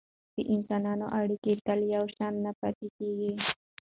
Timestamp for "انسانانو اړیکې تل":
0.53-1.79